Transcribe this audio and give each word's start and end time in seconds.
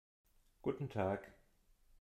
Guten 0.63 0.89
Tag. 0.89 1.31